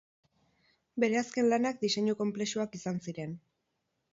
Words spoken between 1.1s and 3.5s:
azken lanak diseinu konplexuak izan ziren.